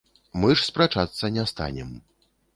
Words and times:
Мы 0.43 0.49
ж 0.61 0.65
спрачацца 0.69 1.31
не 1.37 1.47
станем. 1.53 1.95